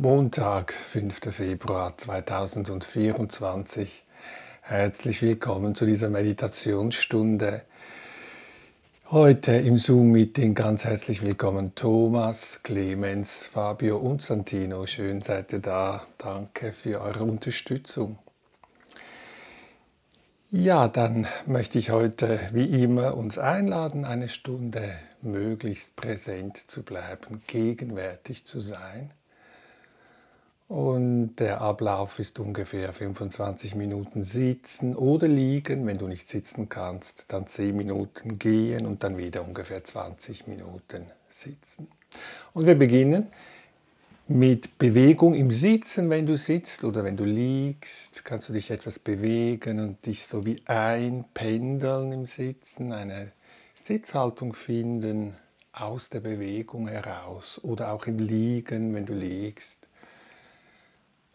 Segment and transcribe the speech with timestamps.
[0.00, 1.34] Montag, 5.
[1.34, 4.04] Februar 2024.
[4.60, 7.62] Herzlich willkommen zu dieser Meditationsstunde.
[9.10, 14.86] Heute im Zoom-Meeting ganz herzlich willkommen Thomas, Clemens, Fabio und Santino.
[14.86, 16.04] Schön seid ihr da.
[16.16, 18.20] Danke für eure Unterstützung.
[20.52, 27.42] Ja, dann möchte ich heute wie immer uns einladen, eine Stunde möglichst präsent zu bleiben,
[27.48, 29.12] gegenwärtig zu sein
[30.68, 35.86] und der Ablauf ist ungefähr 25 Minuten sitzen oder liegen.
[35.86, 41.06] Wenn du nicht sitzen kannst, dann 10 Minuten gehen und dann wieder ungefähr 20 Minuten
[41.30, 41.88] sitzen.
[42.52, 43.28] Und wir beginnen
[44.26, 46.10] mit Bewegung im Sitzen.
[46.10, 50.44] Wenn du sitzt oder wenn du liegst, kannst du dich etwas bewegen und dich so
[50.44, 53.32] wie einpendeln im Sitzen, eine
[53.74, 55.34] Sitzhaltung finden
[55.72, 59.77] aus der Bewegung heraus oder auch im Liegen, wenn du liegst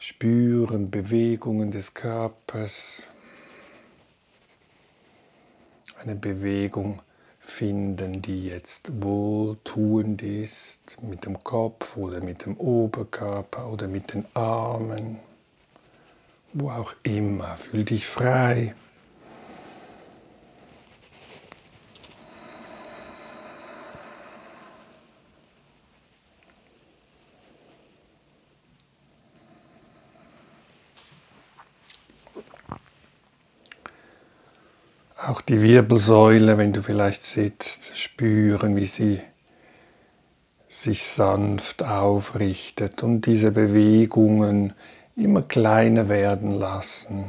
[0.03, 3.07] spüren Bewegungen des Körpers,
[6.01, 7.01] eine Bewegung
[7.39, 14.25] finden, die jetzt wohltuend ist, mit dem Kopf oder mit dem Oberkörper oder mit den
[14.33, 15.19] Armen,
[16.51, 17.55] wo auch immer.
[17.55, 18.75] Fühl dich frei.
[35.25, 39.21] Auch die Wirbelsäule, wenn du vielleicht sitzt, spüren, wie sie
[40.67, 44.73] sich sanft aufrichtet und diese Bewegungen
[45.15, 47.23] immer kleiner werden lassen.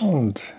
[0.00, 0.54] Und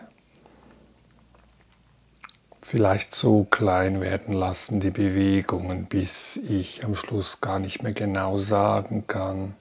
[2.72, 8.38] vielleicht so klein werden lassen, die Bewegungen, bis ich am Schluss gar nicht mehr genau
[8.38, 9.56] sagen kann,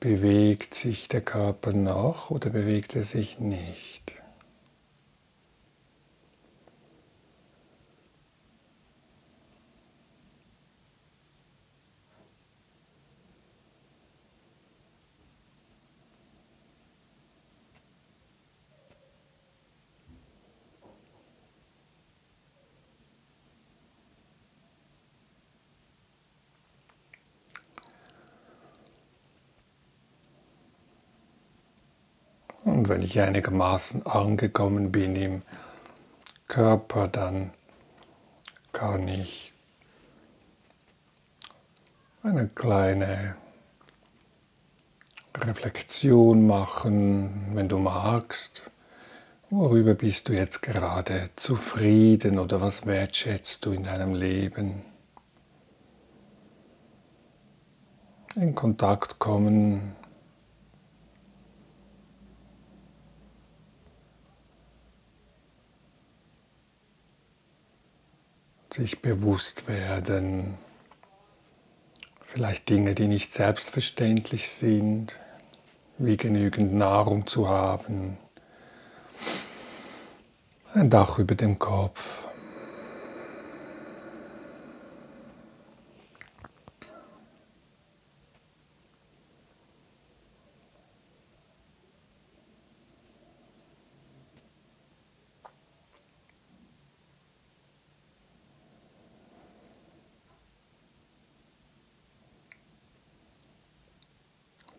[0.00, 4.14] bewegt sich der Körper noch oder bewegt er sich nicht.
[32.79, 35.42] Und wenn ich einigermaßen angekommen bin im
[36.48, 37.52] Körper, dann
[38.72, 39.54] kann ich
[42.24, 43.36] eine kleine
[45.36, 48.62] Reflexion machen, wenn du magst.
[49.48, 54.82] Worüber bist du jetzt gerade zufrieden oder was wertschätzt du in deinem Leben?
[58.34, 59.94] In Kontakt kommen
[68.72, 70.58] sich bewusst werden,
[72.22, 75.16] vielleicht Dinge, die nicht selbstverständlich sind,
[75.98, 78.16] wie genügend Nahrung zu haben,
[80.72, 82.24] ein Dach über dem Kopf,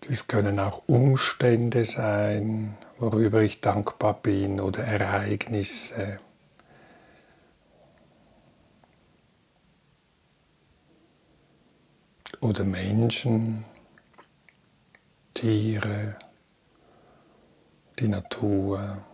[0.07, 6.19] Dies können auch Umstände sein, worüber ich dankbar bin oder Ereignisse.
[12.39, 13.63] Oder Menschen,
[15.35, 16.15] Tiere,
[17.99, 19.05] die Natur.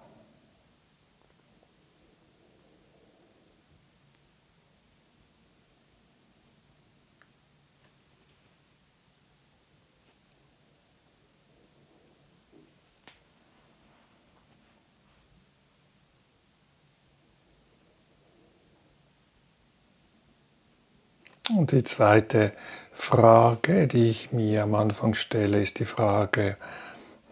[21.57, 22.51] Und die zweite
[22.94, 26.56] Frage, die ich mir am Anfang stelle, ist die Frage,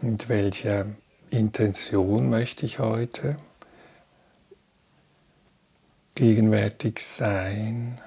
[0.00, 0.86] mit welcher
[1.30, 3.36] Intention möchte ich heute
[6.16, 8.00] gegenwärtig sein?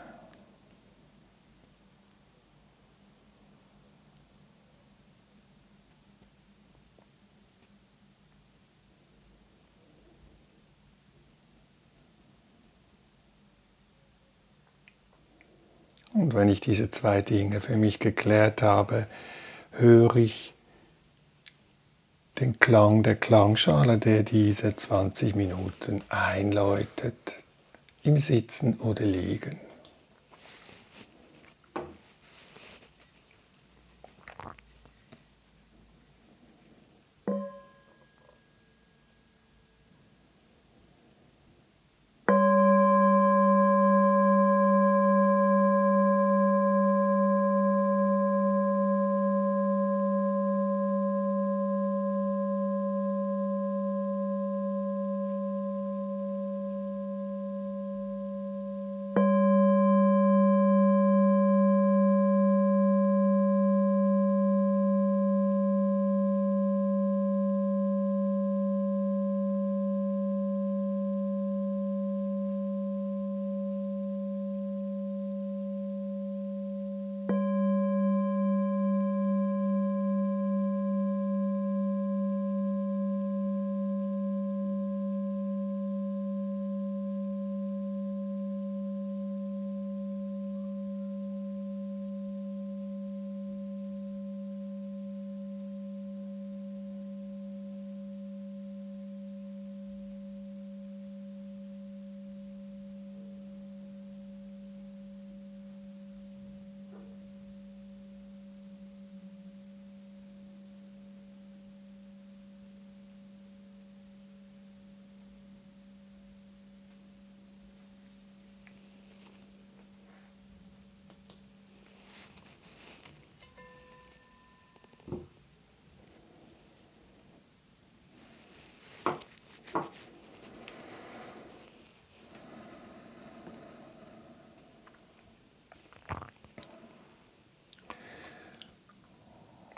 [16.20, 19.08] Und wenn ich diese zwei Dinge für mich geklärt habe,
[19.72, 20.54] höre ich
[22.42, 27.36] den Klang der Klangschale, der diese 20 Minuten einläutet,
[28.04, 29.62] im Sitzen oder Liegen.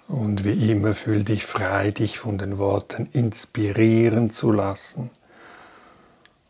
[0.08, 5.10] Und wie immer fühl dich frei, dich von den Worten inspirieren zu lassen.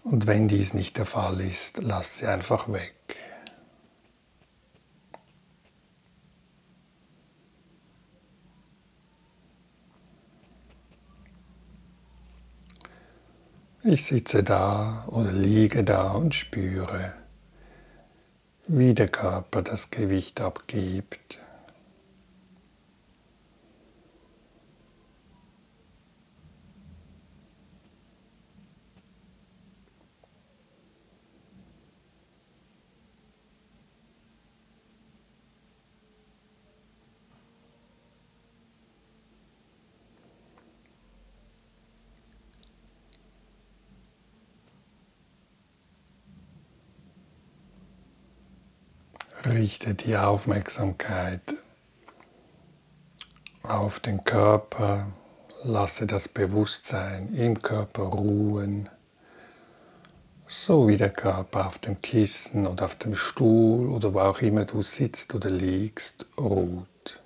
[0.04, 3.01] Und wenn dies nicht der Fall ist, lass sie einfach weg.
[13.84, 17.14] Ich sitze da oder liege da und spüre,
[18.68, 21.41] wie der Körper das Gewicht abgibt.
[49.62, 51.54] Richte die Aufmerksamkeit
[53.62, 55.06] auf den Körper,
[55.64, 58.90] lasse das Bewusstsein im Körper ruhen,
[60.48, 64.66] so wie der Körper auf dem Kissen oder auf dem Stuhl oder wo auch immer
[64.66, 67.21] du sitzt oder liegst, ruht.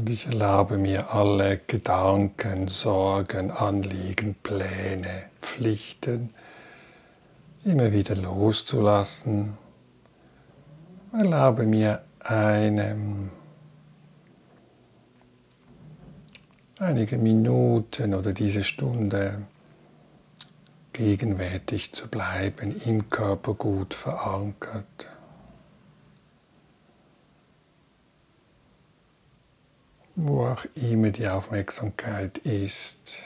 [0.00, 6.30] Und ich erlaube mir alle Gedanken, Sorgen, Anliegen, Pläne, Pflichten
[7.66, 9.58] immer wieder loszulassen.
[11.12, 13.28] Erlaube mir einem
[16.78, 19.42] einige Minuten oder diese Stunde
[20.94, 25.10] gegenwärtig zu bleiben, im Körper gut verankert.
[30.26, 33.16] Wo auch immer die Aufmerksamkeit ist.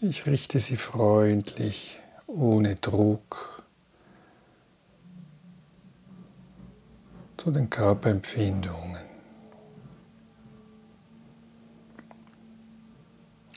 [0.00, 3.64] Ich richte sie freundlich, ohne Druck,
[7.36, 9.06] zu den Körperempfindungen.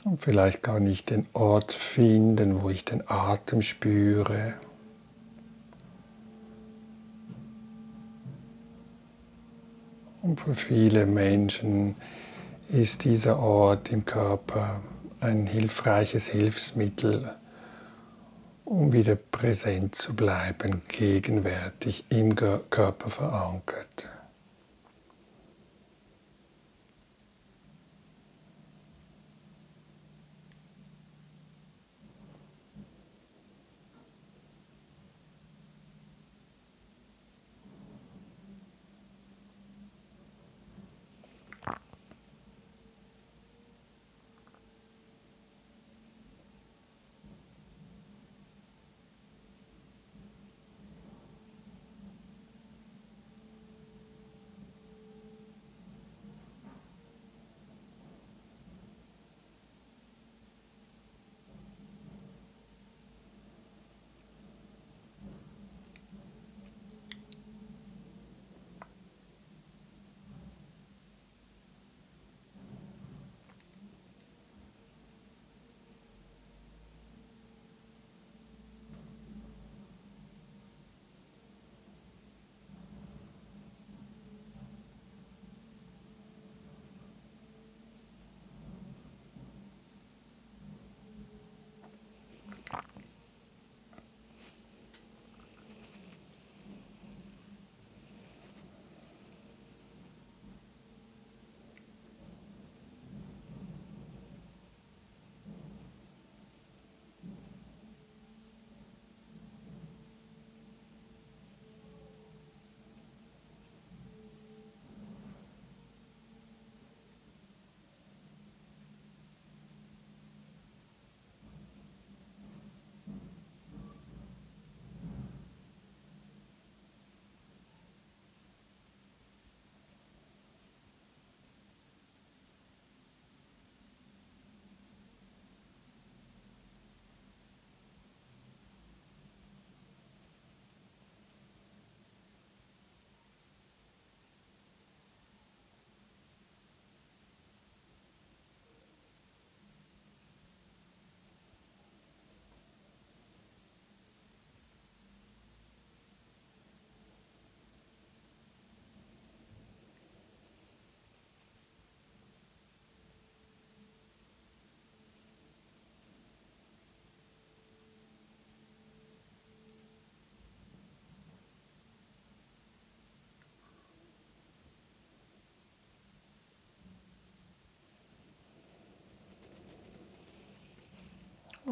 [0.04, 4.54] Und vielleicht kann ich den Ort finden, wo ich den Atem spüre.
[10.22, 11.96] Und für viele Menschen
[12.68, 14.80] ist dieser Ort im Körper
[15.20, 17.30] ein hilfreiches Hilfsmittel,
[18.64, 24.08] um wieder präsent zu bleiben, gegenwärtig im Körper verankert.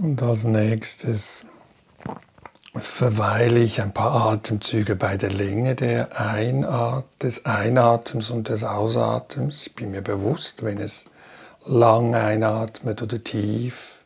[0.00, 1.44] Und als nächstes
[2.72, 9.66] verweile ich ein paar Atemzüge bei der Länge der Einat des Einatmens und des Ausatems.
[9.66, 11.04] Ich bin mir bewusst, wenn es
[11.66, 13.98] lang einatmet oder tief.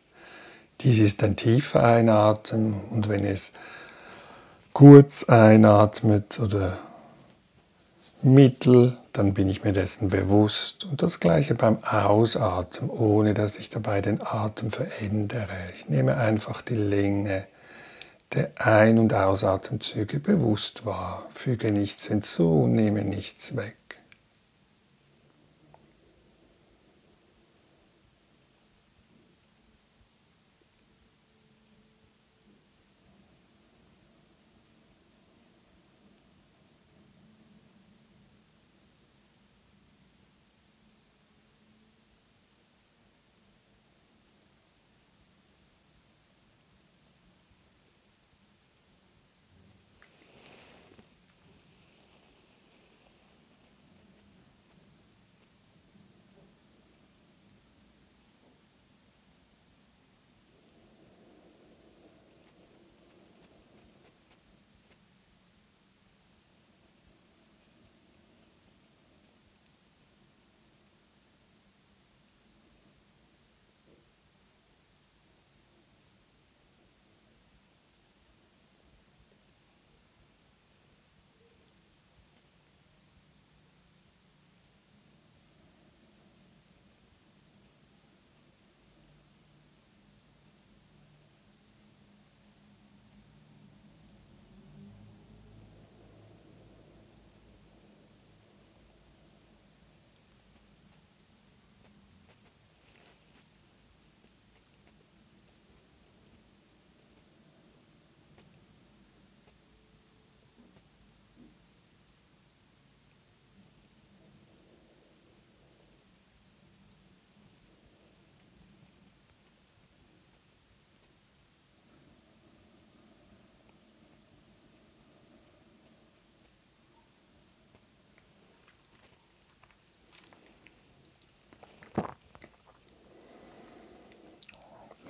[0.81, 3.53] Dies ist ein tiefer Einatmen und wenn es
[4.73, 6.79] kurz einatmet oder
[8.23, 10.85] mittel, dann bin ich mir dessen bewusst.
[10.85, 15.57] Und das gleiche beim Ausatmen, ohne dass ich dabei den Atem verändere.
[15.75, 17.47] Ich nehme einfach die Länge
[18.35, 23.77] der Ein- und Ausatemzüge bewusst wahr, füge nichts hinzu, nehme nichts weg.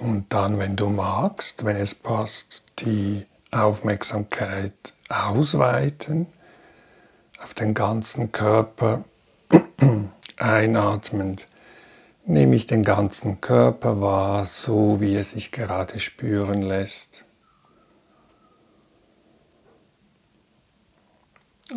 [0.03, 4.73] Und dann, wenn du magst, wenn es passt, die Aufmerksamkeit
[5.09, 6.27] ausweiten
[7.41, 9.05] auf den ganzen Körper,
[10.39, 11.47] einatmend
[12.25, 17.25] nehme ich den ganzen Körper wahr, so wie er sich gerade spüren lässt.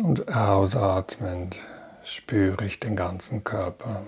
[0.02, 1.60] Und ausatmend
[2.02, 4.02] spüre ich den ganzen Körper.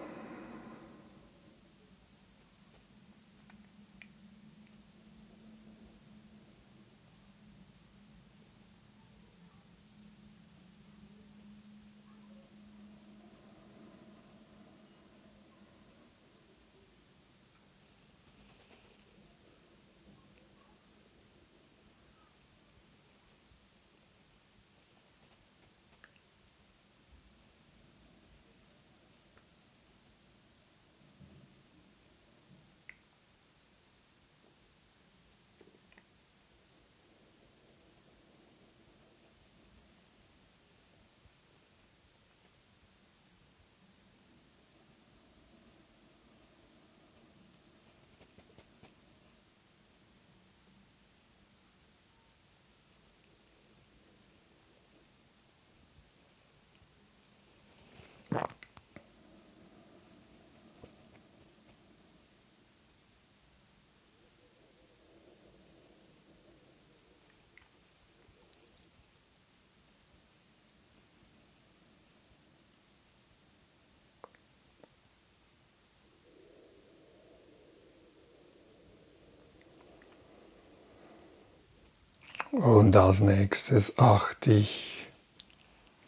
[82.51, 85.11] Und als nächstes achte ich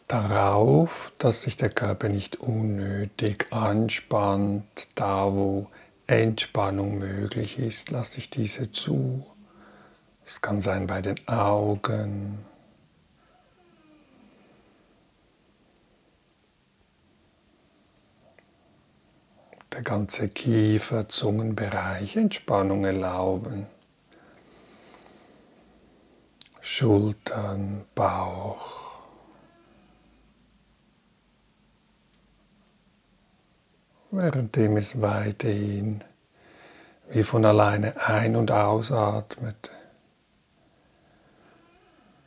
[0.07, 4.87] darauf, dass sich der Körper nicht unnötig anspannt.
[4.95, 5.67] Da, wo
[6.07, 9.25] Entspannung möglich ist, lasse ich diese zu.
[10.25, 12.39] Es kann sein bei den Augen.
[19.71, 23.67] Der ganze Kiefer, Zungenbereich Entspannung erlauben.
[26.61, 28.91] Schultern, Bauch.
[34.11, 36.03] Währenddem es weiterhin
[37.09, 39.71] wie von alleine ein- und ausatmet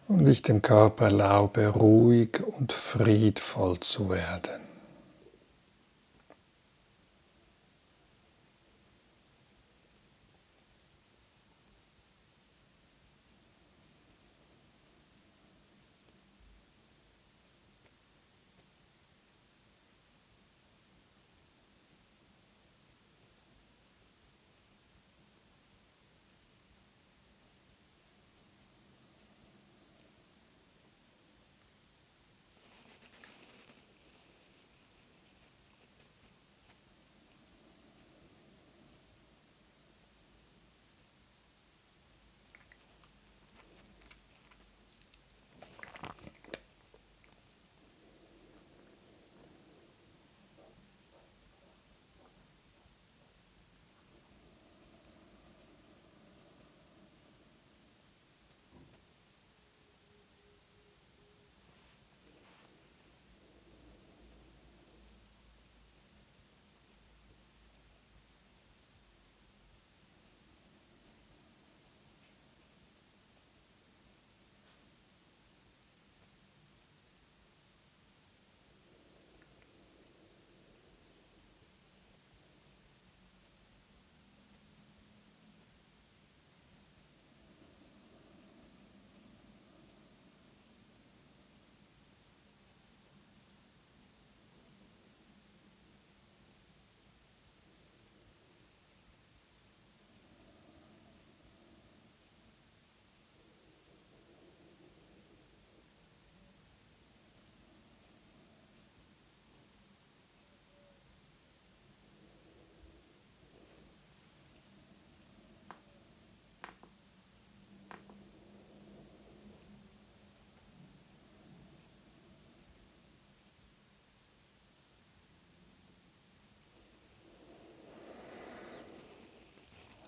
[0.09, 4.64] und ich dem Körper erlaube, ruhig und friedvoll zu werden.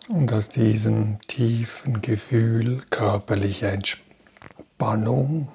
[0.08, 5.48] Und aus diesem tiefen Gefühl körperlicher Entspannung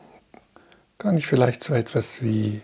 [0.98, 2.62] kann ich vielleicht so etwas wie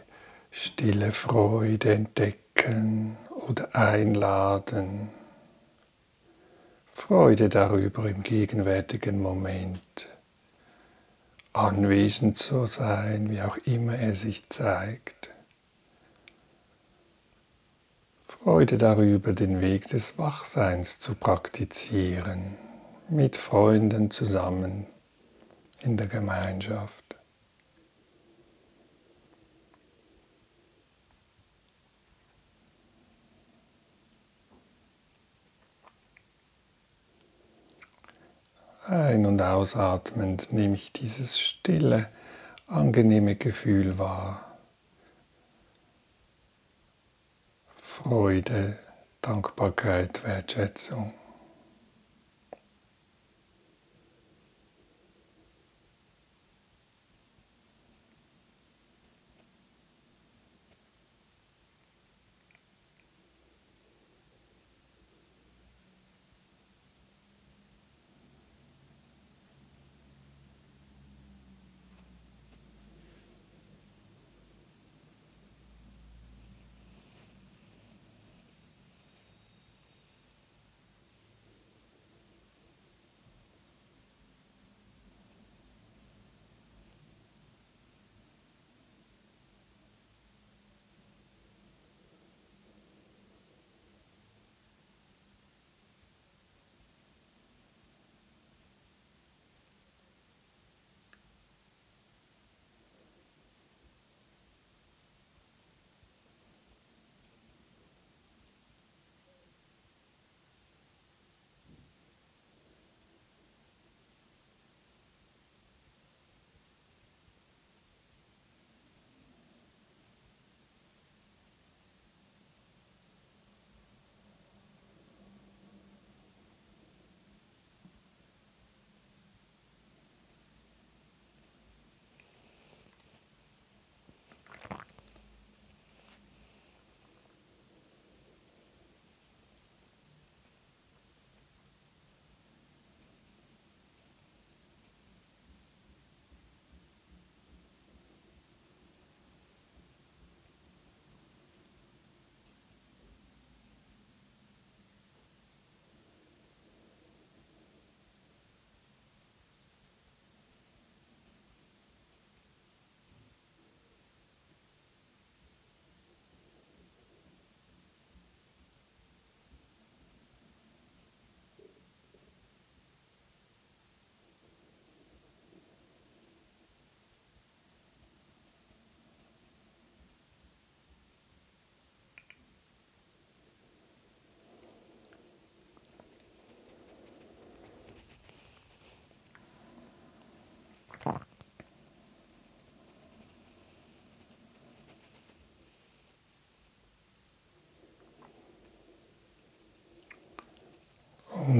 [0.51, 5.09] stille Freude entdecken oder einladen,
[6.93, 10.09] Freude darüber, im gegenwärtigen Moment
[11.53, 15.29] anwesend zu sein, wie auch immer er sich zeigt.
[18.47, 22.55] Freude darüber, den Weg des Wachseins zu praktizieren,
[23.09, 24.87] mit Freunden zusammen
[25.81, 27.17] in der Gemeinschaft.
[38.85, 42.07] Ein- und ausatmend nehme ich dieses stille,
[42.65, 44.46] angenehme Gefühl wahr.
[48.03, 48.77] Freude,
[49.21, 51.15] Dankbarkeit, Wertschätzung.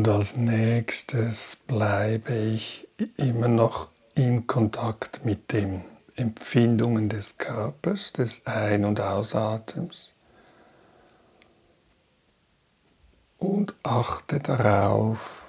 [0.08, 5.84] Und als nächstes bleibe ich immer noch in Kontakt mit den
[6.16, 10.14] Empfindungen des Körpers, des Ein- und Ausatems.
[13.38, 15.44] Und achte darauf,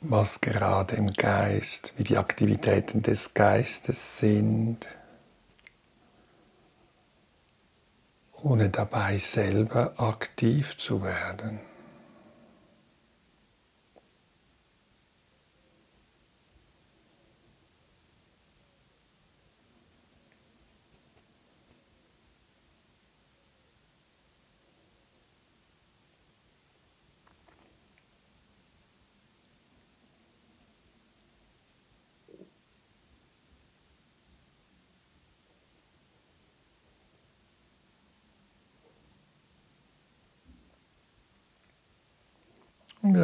[0.00, 4.88] was gerade im Geist, wie die Aktivitäten des Geistes sind.
[8.42, 11.60] Ohne dabei selber aktiv zu werden.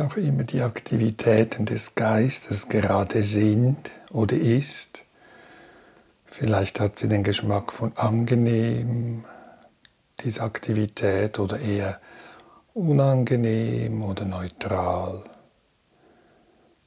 [0.05, 5.03] Auch immer die Aktivitäten des Geistes gerade sind oder ist.
[6.25, 9.25] Vielleicht hat sie den Geschmack von angenehm,
[10.21, 12.01] diese Aktivität, oder eher
[12.75, 15.25] unangenehm oder neutral.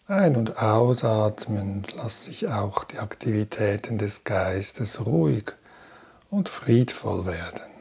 [0.06, 5.54] Ein- und ausatmen lasse sich auch die Aktivitäten des Geistes ruhig
[6.30, 7.77] und friedvoll werden.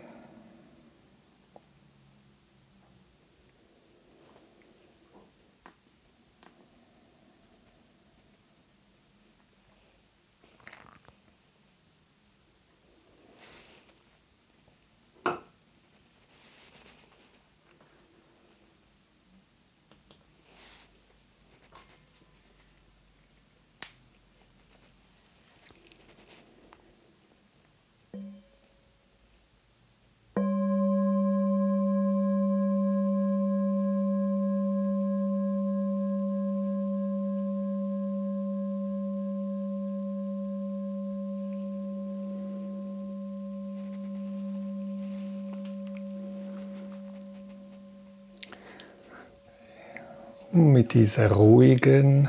[50.56, 52.28] Mit dieser ruhigen,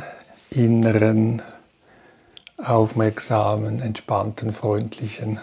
[0.49, 1.41] inneren,
[2.57, 5.39] aufmerksamen, entspannten, freundlichen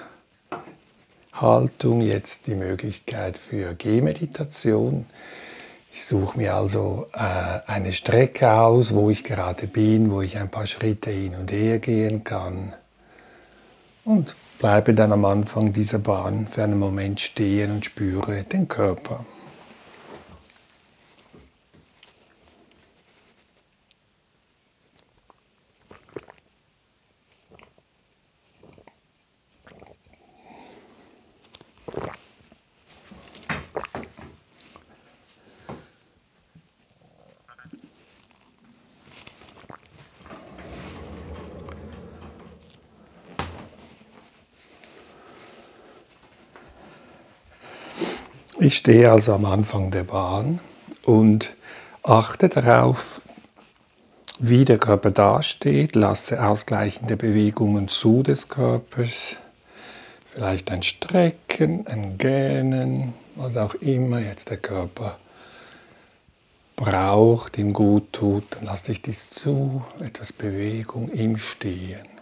[1.32, 5.06] Haltung jetzt die Möglichkeit für Gehmeditation.
[5.92, 10.50] Ich suche mir also äh, eine Strecke aus, wo ich gerade bin, wo ich ein
[10.50, 12.74] paar Schritte hin und her gehen kann
[14.04, 19.24] und bleibe dann am Anfang dieser Bahn für einen Moment stehen und spüre den Körper.
[48.64, 50.58] Ich stehe also am Anfang der Bahn
[51.04, 51.54] und
[52.02, 53.20] achte darauf,
[54.38, 59.36] wie der Körper dasteht, lasse ausgleichende Bewegungen zu des Körpers,
[60.32, 65.18] vielleicht ein Strecken, ein Gähnen, was auch immer jetzt der Körper
[66.74, 72.13] braucht, ihm gut tut, dann lasse ich dies zu, etwas Bewegung im Stehen.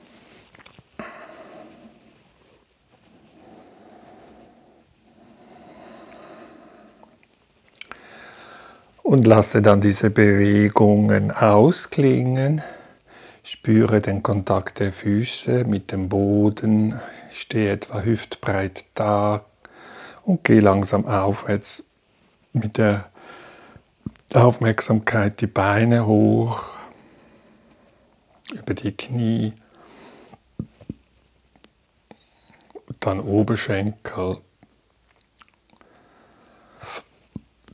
[9.12, 12.62] Und lasse dann diese Bewegungen ausklingen.
[13.42, 16.98] Spüre den Kontakt der Füße mit dem Boden.
[17.31, 19.44] Ich stehe etwa hüftbreit da
[20.25, 21.85] und gehe langsam aufwärts
[22.55, 23.11] mit der
[24.33, 26.70] Aufmerksamkeit die Beine hoch,
[28.51, 29.53] über die Knie,
[32.98, 34.38] dann Oberschenkel,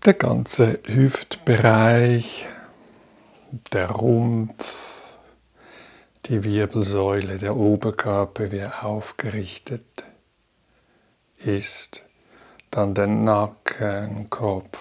[0.05, 2.47] der ganze Hüftbereich,
[3.73, 4.75] der Rumpf,
[6.27, 10.05] die Wirbelsäule, der Oberkörper, wie er aufgerichtet
[11.39, 12.03] ist,
[12.71, 14.79] dann der Nacken, Kopf,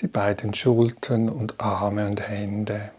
[0.00, 2.90] die beiden Schultern und Arme und Hände.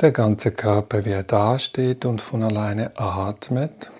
[0.00, 3.90] Der ganze Körper, wie er dasteht und von alleine atmet.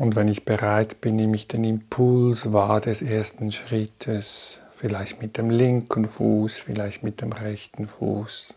[0.00, 5.36] Und wenn ich bereit bin, nehme ich den Impuls wahr des ersten Schrittes, vielleicht mit
[5.36, 8.54] dem linken Fuß, vielleicht mit dem rechten Fuß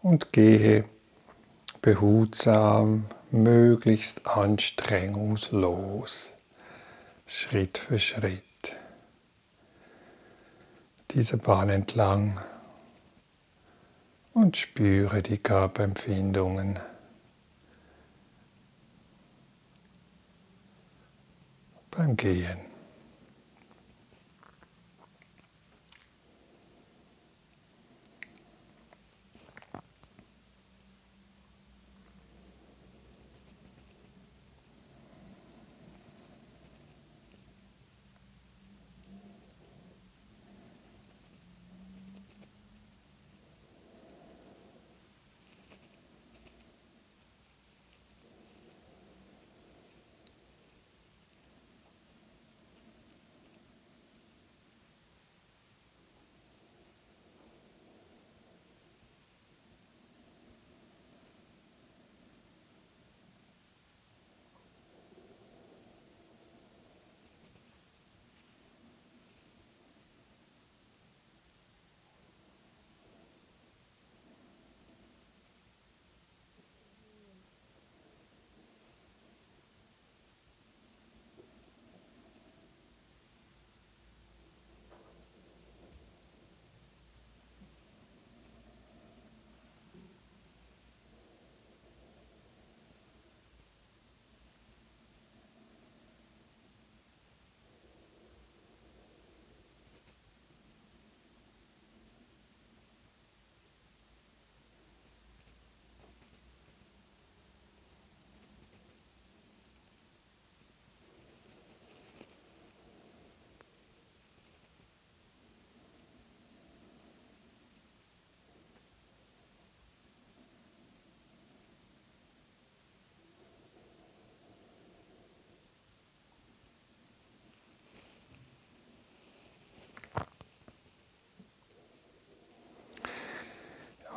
[0.00, 0.84] und gehe
[1.80, 6.34] behutsam, möglichst anstrengungslos,
[7.26, 8.44] Schritt für Schritt
[11.10, 12.40] diese Bahn entlang
[14.34, 16.78] und spüre die Körperempfindungen.
[21.96, 22.71] Beim Gehen.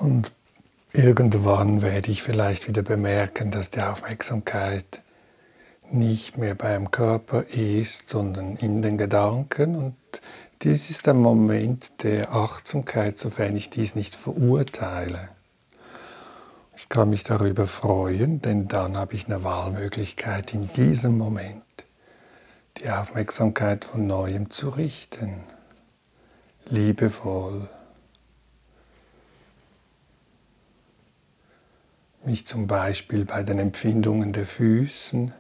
[0.05, 0.31] Und
[0.95, 5.01] Irgendwann werde ich vielleicht wieder bemerken, dass die Aufmerksamkeit
[5.91, 9.75] nicht mehr beim Körper ist, sondern in den Gedanken.
[9.75, 9.97] Und
[10.61, 15.27] dies ist ein Moment der Achtsamkeit, sofern ich dies nicht verurteile.
[16.77, 21.63] Ich kann mich darüber freuen, denn dann habe ich eine Wahlmöglichkeit in diesem Moment,
[22.77, 25.41] die Aufmerksamkeit von neuem zu richten,
[26.69, 27.67] liebevoll
[32.25, 35.33] mich zum Beispiel bei den Empfindungen der Füßen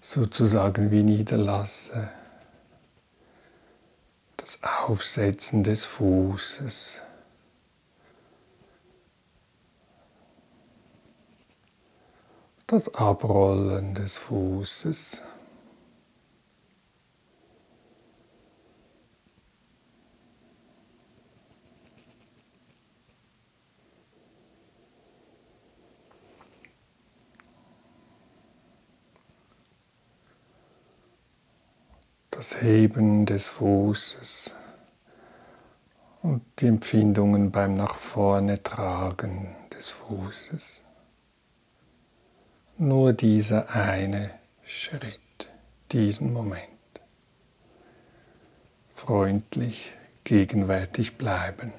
[0.00, 2.10] sozusagen wie niederlasse,
[4.36, 7.00] das Aufsetzen des Fußes.
[12.68, 15.22] Das Abrollen des Fußes.
[32.36, 34.50] Das Heben des Fußes
[36.22, 40.82] und die Empfindungen beim nach vorne tragen des Fußes.
[42.76, 44.32] Nur dieser eine
[44.66, 45.48] Schritt,
[45.92, 46.60] diesen Moment.
[48.94, 49.94] Freundlich
[50.24, 51.72] gegenwärtig bleiben.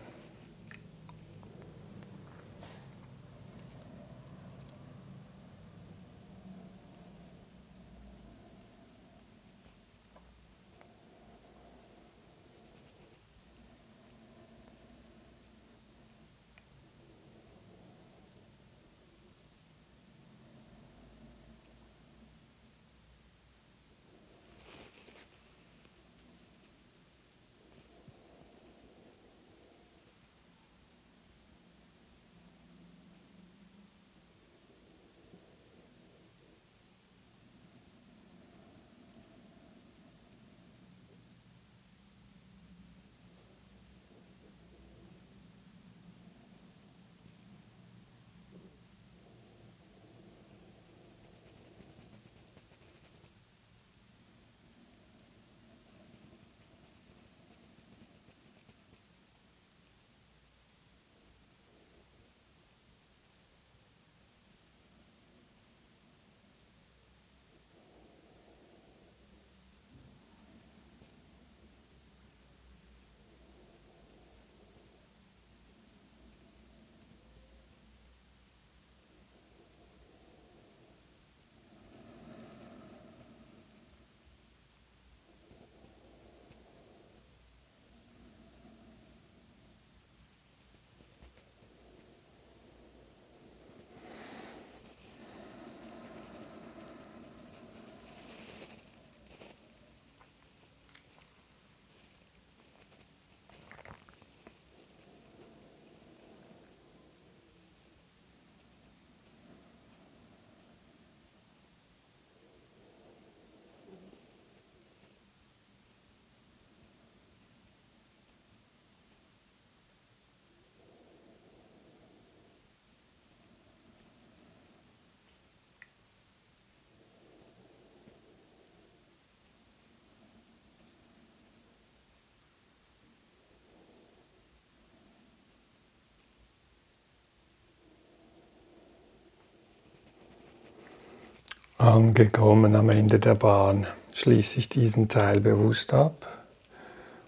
[141.80, 146.28] Angekommen am Ende der Bahn schließe ich diesen Teil bewusst ab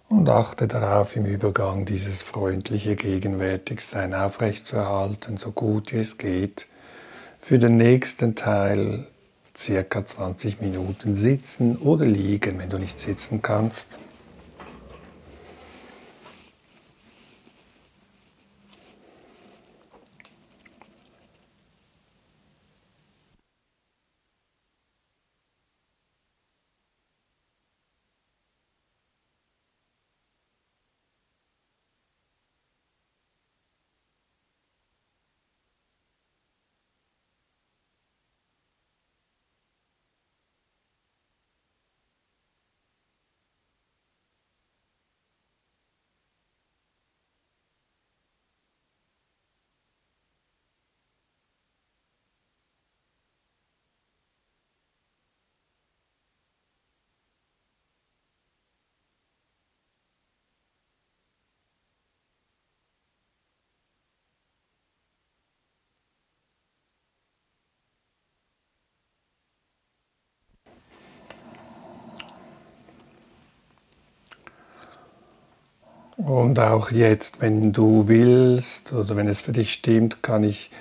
[0.09, 6.65] und achte darauf, im Übergang dieses freundliche Gegenwärtigsein aufrechtzuerhalten, so gut wie es geht.
[7.39, 9.05] Für den nächsten Teil
[9.55, 13.99] circa 20 Minuten sitzen oder liegen, wenn du nicht sitzen kannst.
[76.59, 80.71] Auch jetzt, wenn du willst oder wenn es für dich stimmt, kann ich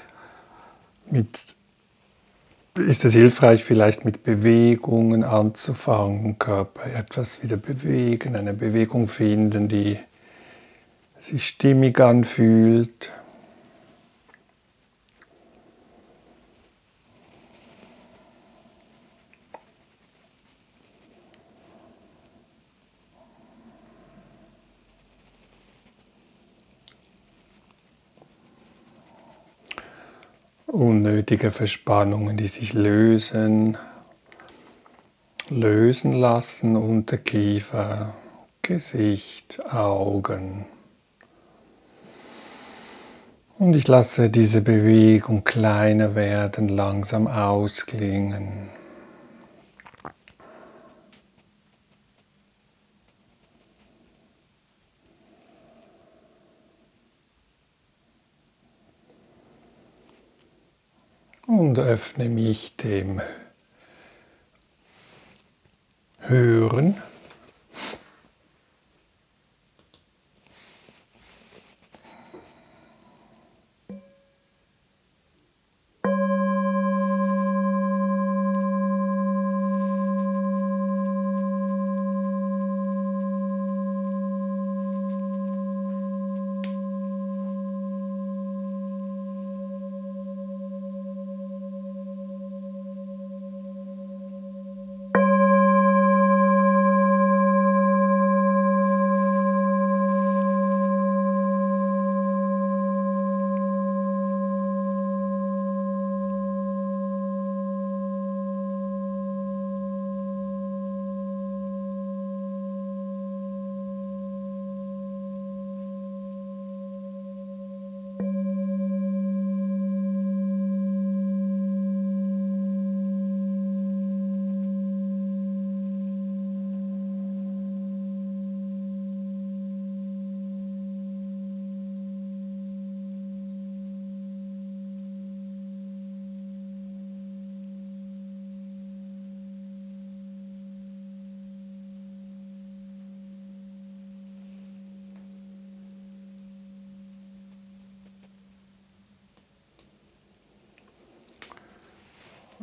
[1.08, 1.54] mit,
[2.76, 9.98] ist es hilfreich, vielleicht mit Bewegungen anzufangen, Körper etwas wieder bewegen, eine Bewegung finden, die
[11.16, 13.12] sich stimmig anfühlt.
[31.09, 33.78] Unnötige Verspannungen, die sich lösen,
[35.48, 38.14] lösen lassen, Unterkiefer,
[38.61, 40.66] Gesicht, Augen.
[43.59, 48.68] Und ich lasse diese Bewegung kleiner werden, langsam ausklingen.
[61.82, 63.20] Öffne mich dem
[66.20, 66.96] Hören.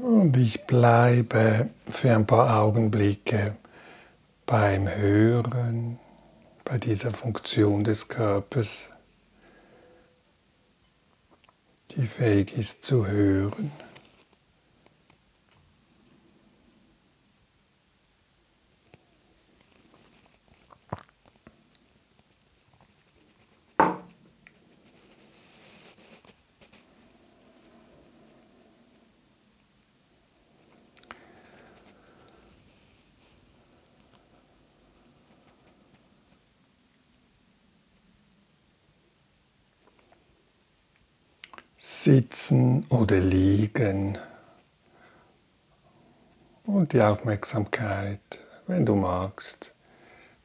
[0.05, 3.55] Und ich bleibe für ein paar Augenblicke
[4.45, 5.97] beim Hören,
[6.63, 8.87] bei dieser Funktion des Körpers,
[11.89, 13.71] die fähig ist zu hören.
[42.05, 44.15] Sitzen oder Liegen
[46.67, 48.19] und die Aufmerksamkeit,
[48.67, 49.73] wenn du magst,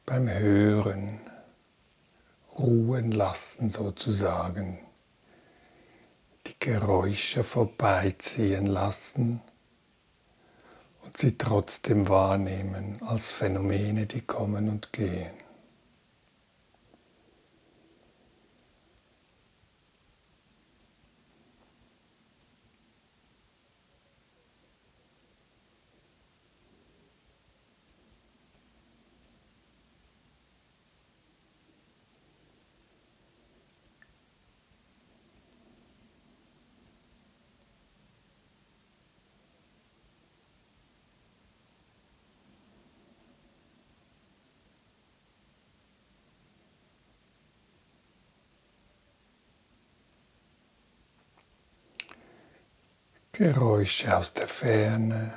[0.07, 1.19] beim Hören
[2.57, 4.79] ruhen lassen sozusagen,
[6.47, 9.39] die Geräusche vorbeiziehen lassen
[11.03, 15.40] und sie trotzdem wahrnehmen als Phänomene, die kommen und gehen.
[53.41, 55.33] Geräusche aus der Ferne.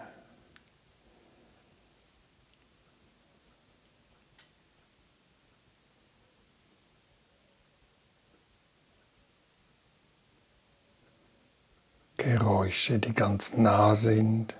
[12.18, 14.54] Geräusche, die ganz nah sind.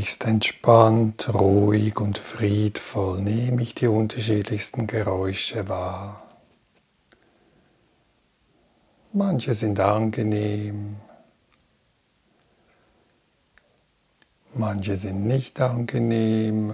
[0.00, 6.22] Möglichst entspannt, ruhig und friedvoll nehme ich die unterschiedlichsten Geräusche wahr.
[9.12, 10.96] Manche sind angenehm,
[14.54, 16.72] manche sind nicht angenehm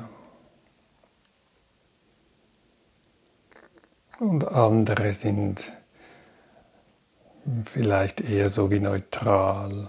[4.21, 5.73] und andere sind
[7.65, 9.89] vielleicht eher so wie neutral.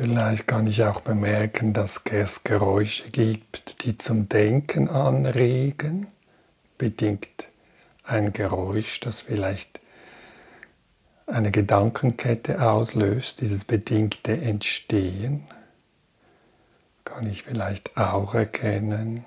[0.00, 6.06] Vielleicht kann ich auch bemerken, dass es Geräusche gibt, die zum Denken anregen,
[6.78, 7.48] bedingt
[8.04, 9.80] ein Geräusch, das vielleicht
[11.26, 15.48] eine Gedankenkette auslöst, dieses bedingte Entstehen,
[17.04, 19.24] kann ich vielleicht auch erkennen.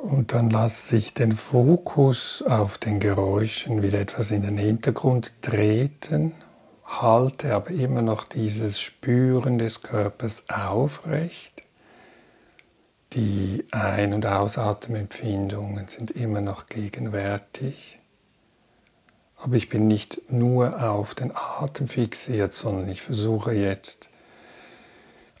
[0.00, 6.32] Und dann lasse ich den Fokus auf den Geräuschen wieder etwas in den Hintergrund treten,
[6.86, 11.64] halte aber immer noch dieses Spüren des Körpers aufrecht.
[13.12, 17.98] Die Ein- und Ausatmempfindungen sind immer noch gegenwärtig.
[19.36, 24.08] Aber ich bin nicht nur auf den Atem fixiert, sondern ich versuche jetzt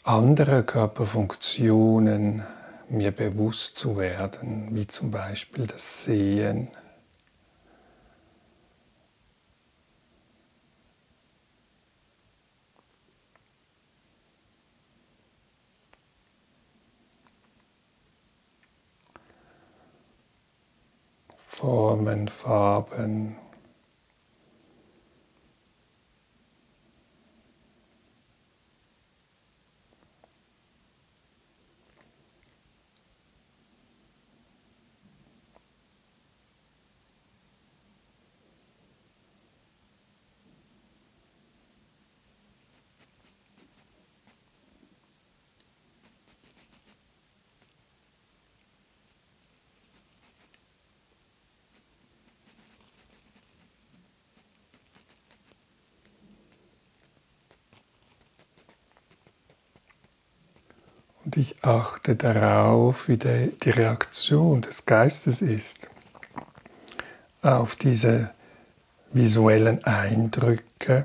[0.02, 2.42] andere Körperfunktionen
[2.90, 6.68] mir bewusst zu werden, wie zum Beispiel das Sehen.
[21.38, 23.36] Formen, Farben.
[61.30, 65.88] Und ich achte darauf, wie die Reaktion des Geistes ist
[67.40, 68.30] auf diese
[69.12, 71.04] visuellen Eindrücke.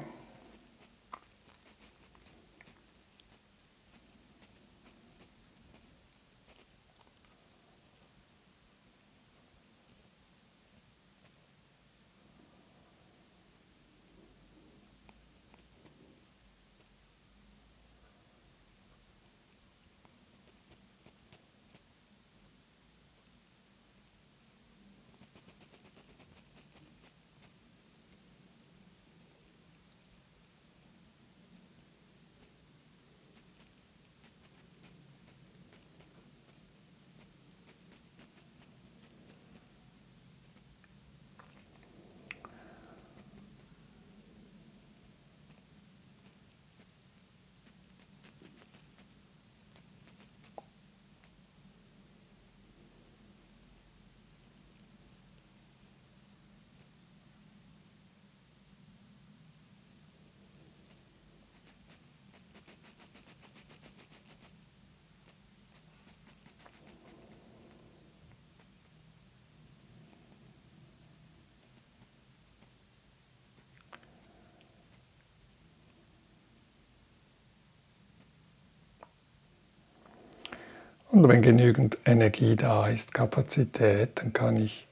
[81.27, 84.87] Wenn genügend Energie da ist, Kapazität, dann kann ich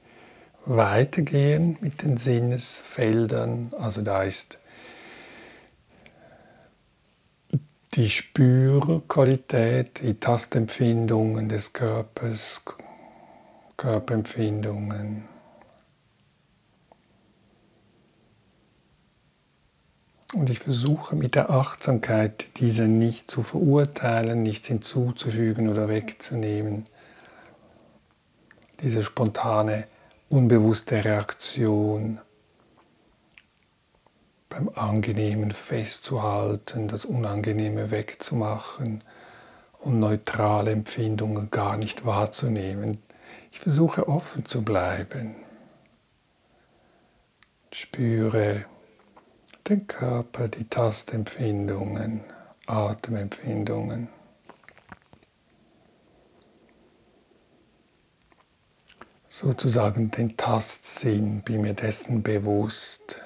[0.66, 3.70] weitergehen mit den Sinnesfeldern.
[3.78, 4.58] Also da ist
[7.94, 12.62] die Spürqualität, die Tastempfindungen des Körpers,
[13.76, 15.28] Körperempfindungen,
[20.34, 26.86] Und ich versuche mit der Achtsamkeit diese nicht zu verurteilen, nichts hinzuzufügen oder wegzunehmen.
[28.80, 29.86] Diese spontane,
[30.28, 32.18] unbewusste Reaktion
[34.48, 39.04] beim Angenehmen festzuhalten, das Unangenehme wegzumachen
[39.78, 42.98] und neutrale Empfindungen gar nicht wahrzunehmen.
[43.52, 45.36] Ich versuche offen zu bleiben.
[47.72, 48.64] Spüre
[49.68, 52.20] den Körper, die Tastempfindungen,
[52.66, 54.08] Atemempfindungen.
[59.28, 63.20] Sozusagen den Tastsinn, bin mir dessen bewusst.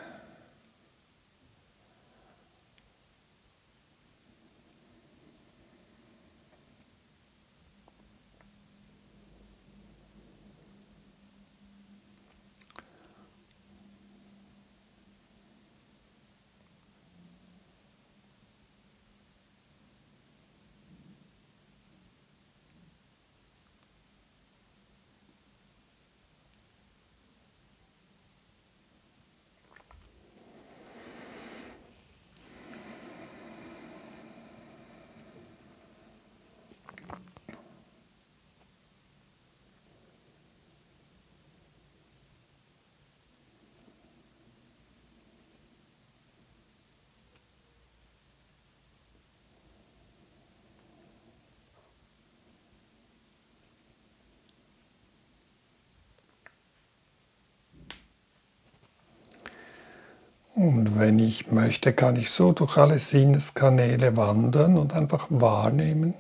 [60.59, 66.15] Und wenn ich möchte, kann ich so durch alle Sinneskanäle wandern und einfach wahrnehmen,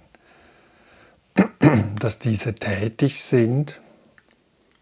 [1.99, 3.81] dass diese tätig sind.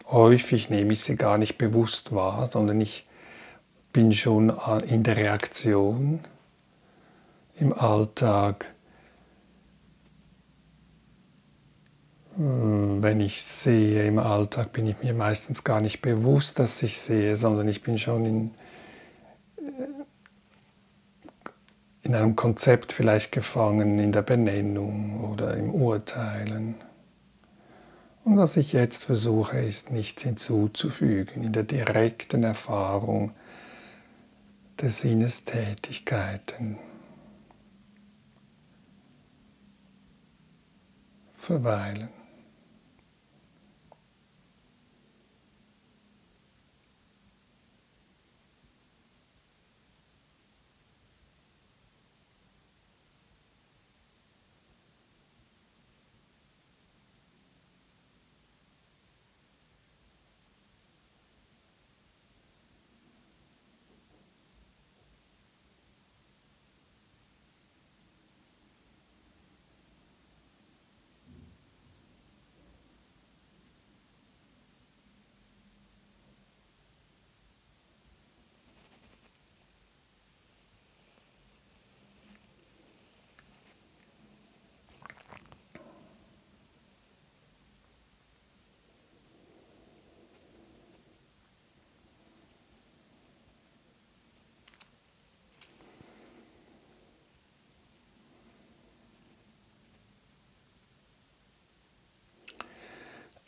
[0.08, 3.06] Häufig nehme ich sie gar nicht bewusst wahr, sondern ich
[3.94, 4.52] bin schon
[4.88, 6.20] in der Reaktion
[7.58, 8.74] im Alltag.
[12.36, 17.38] Wenn ich sehe im Alltag, bin ich mir meistens gar nicht bewusst, dass ich sehe,
[17.38, 18.50] sondern ich bin schon in
[22.06, 26.76] in einem Konzept vielleicht gefangen, in der Benennung oder im Urteilen.
[28.24, 33.32] Und was ich jetzt versuche, ist nichts hinzuzufügen in der direkten Erfahrung
[34.80, 36.78] der Sinnestätigkeiten.
[41.34, 42.15] Verweilen.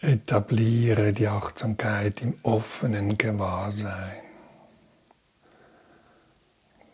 [0.08, 4.22] Etabliere die Achtsamkeit im offenen Gewahrsein.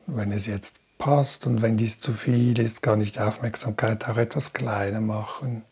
[0.07, 4.17] Wenn es jetzt passt und wenn dies zu viel ist, kann ich die Aufmerksamkeit auch
[4.17, 5.65] etwas kleiner machen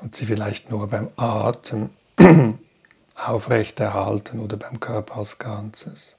[0.00, 1.90] und sie vielleicht nur beim Atem
[3.16, 6.14] aufrechterhalten oder beim Körper als Ganzes.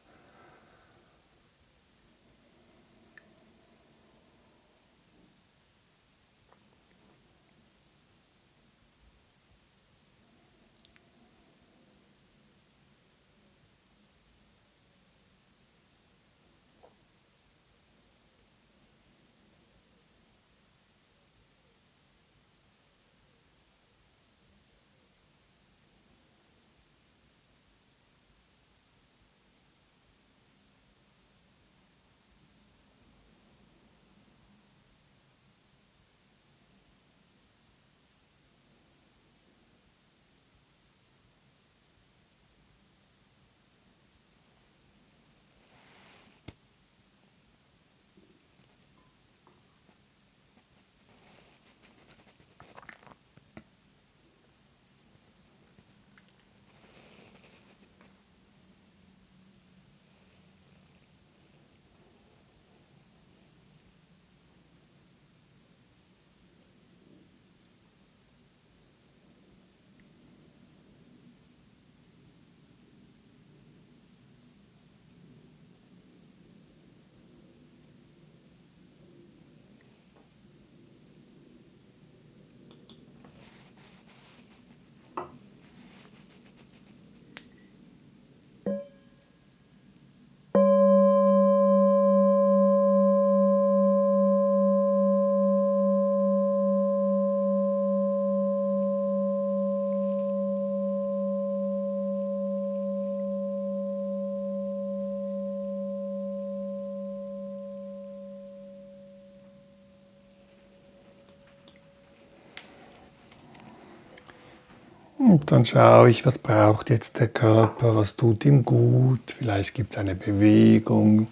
[115.34, 119.34] Und dann schaue ich, was braucht jetzt der Körper, was tut ihm gut.
[119.36, 121.26] Vielleicht gibt es eine Bewegung,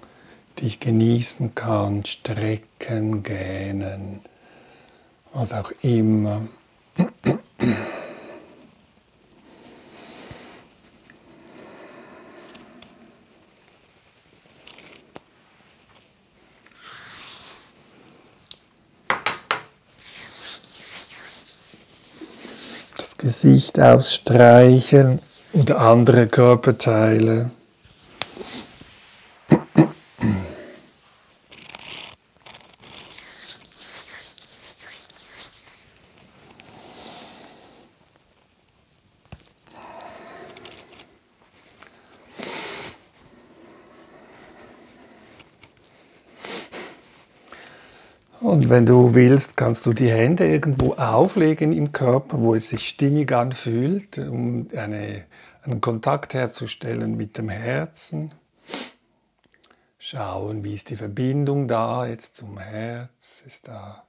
[0.58, 4.22] die ich genießen kann, strecken, gähnen,
[5.34, 6.42] was auch immer.
[23.42, 25.20] Gesicht ausstreichen
[25.54, 27.50] oder andere Körperteile.
[48.40, 52.88] Und wenn du willst, kannst du die Hände irgendwo auflegen im Körper, wo es sich
[52.88, 55.26] stimmig anfühlt, um eine,
[55.64, 58.34] einen Kontakt herzustellen mit dem Herzen.
[60.00, 63.44] Schauen, wie ist die Verbindung da jetzt zum Herz?
[63.46, 64.06] Ist da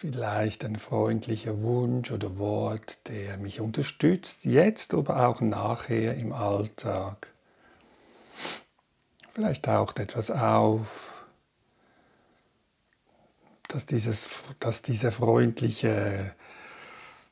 [0.00, 7.32] Vielleicht ein freundlicher Wunsch oder Wort, der mich unterstützt, jetzt oder auch nachher im Alltag.
[9.34, 11.24] Vielleicht taucht etwas auf,
[13.66, 14.28] dass, dieses,
[14.60, 16.32] dass diese freundliche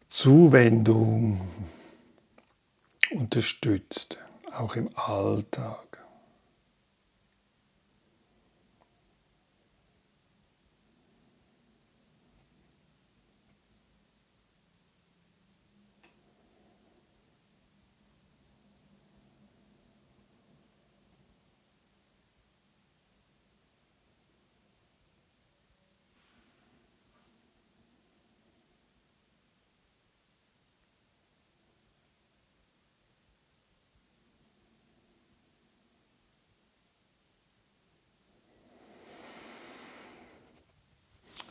[0.08, 1.48] Zuwendung
[3.12, 4.18] unterstützt,
[4.50, 5.85] auch im Alltag.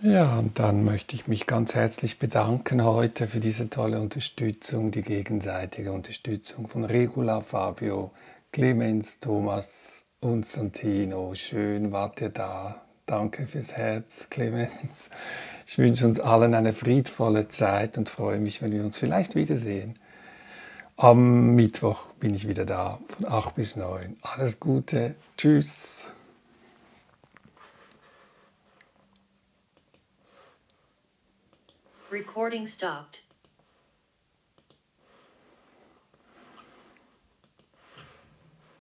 [0.05, 5.01] Ja, und dann möchte ich mich ganz herzlich bedanken heute für diese tolle Unterstützung, die
[5.01, 8.11] gegenseitige Unterstützung von Regula, Fabio,
[8.51, 11.33] Clemens, Thomas und Santino.
[11.33, 12.83] Schön wart ihr da.
[13.07, 15.09] Danke fürs Herz, Clemens.
[15.65, 19.95] Ich wünsche uns allen eine friedvolle Zeit und freue mich, wenn wir uns vielleicht wiedersehen.
[20.97, 24.17] Am Mittwoch bin ich wieder da, von 8 bis 9.
[24.21, 25.15] Alles Gute.
[25.35, 26.09] Tschüss.
[32.15, 33.24] Recording stopped.